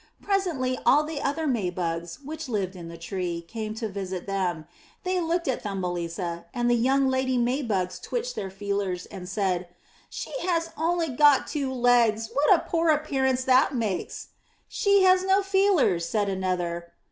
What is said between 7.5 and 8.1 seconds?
bugs